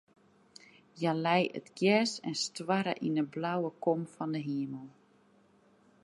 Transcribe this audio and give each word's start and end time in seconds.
Hja 0.97 1.11
lei 1.25 1.43
yn 1.49 1.55
it 1.59 1.67
gjers 1.77 2.13
en 2.29 2.35
stoarre 2.43 2.93
yn 3.05 3.15
de 3.17 3.23
blauwe 3.33 3.69
kom 3.83 4.01
fan 4.15 4.31
de 4.35 4.41
himel. 4.49 4.87